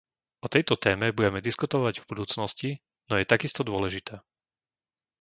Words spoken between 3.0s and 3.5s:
no je